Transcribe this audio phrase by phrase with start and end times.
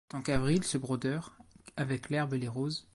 [0.09, 1.37] Tant qu'avril, ce brodeur,
[1.77, 2.87] avec l'herbe et les roses